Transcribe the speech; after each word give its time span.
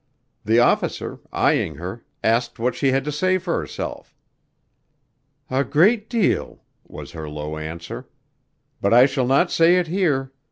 The 0.43 0.57
officer, 0.57 1.19
eyeing 1.31 1.75
her, 1.75 2.03
asked 2.23 2.57
what 2.57 2.73
she 2.73 2.89
had 2.91 3.03
to 3.05 3.11
say 3.11 3.37
for 3.37 3.59
herself. 3.59 4.15
"A 5.51 5.63
great 5.63 6.09
deal," 6.09 6.63
was 6.87 7.11
her 7.11 7.29
low 7.29 7.55
answer. 7.57 8.09
"But 8.81 8.95
I 8.95 9.05
shall 9.05 9.27
not 9.27 9.51
say 9.51 9.75
it 9.75 9.85
here. 9.85 10.31